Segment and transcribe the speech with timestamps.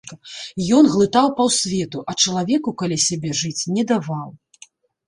[0.77, 4.27] Ён глытаў паўсвету, а чалавеку каля сябе жыць не даваў.